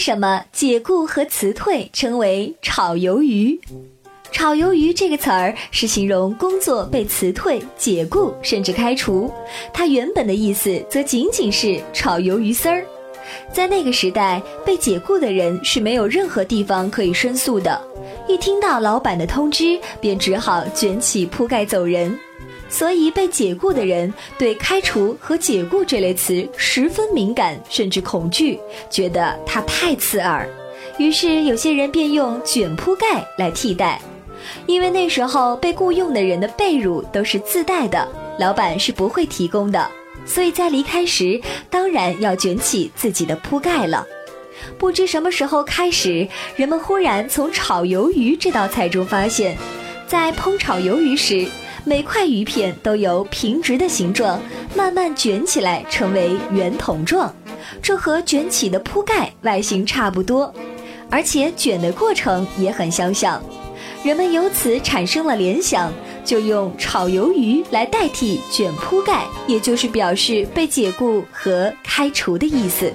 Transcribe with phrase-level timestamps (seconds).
[0.00, 3.60] 什么解雇和辞退称为炒鱿鱼？
[4.32, 9.30] 炒鱿鱼这个词儿是形容工作被辞退、解雇甚至开除，
[9.74, 12.82] 它原本的意思则仅仅是炒鱿鱼丝儿。
[13.52, 17.78] 在那个时代，被解雇的人是没有任何地方可以申诉的，
[18.26, 22.18] 一听到老板的通知，便只好卷起铺盖走人。
[22.70, 28.58] 所以，被解雇的人对“开除”和“解雇”这类词十分敏感，甚至恐惧，
[28.88, 30.48] 觉得它太刺耳。
[30.96, 34.00] 于是，有些人便用“卷铺盖”来替代。
[34.66, 39.90] 因为那时候被雇佣的人的被褥都是自带的，老板是不会提供的，
[40.24, 44.06] 所以在离开时当然要卷起自己的铺盖了。
[44.78, 49.56] 不知什么时候开始，人们忽然从炒鱿鱼这道菜中发现，
[50.06, 51.46] 在烹炒鱿鱼时。
[51.84, 54.40] 每块鱼片都由平直的形状
[54.74, 57.34] 慢慢卷起来，成为圆筒状，
[57.82, 60.52] 这和卷起的铺盖外形差不多，
[61.08, 63.42] 而且卷的过程也很相像。
[64.02, 65.92] 人们由此产生了联想，
[66.24, 72.92] 就用炒鱿鱼来代替卷铺盖，也就是表示被解雇和开除的意思。